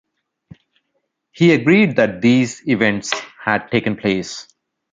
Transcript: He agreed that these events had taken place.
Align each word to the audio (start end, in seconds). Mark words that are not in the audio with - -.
He 1.31 1.53
agreed 1.53 1.97
that 1.97 2.21
these 2.21 2.67
events 2.67 3.13
had 3.39 3.69
taken 3.69 3.95
place. 3.95 4.47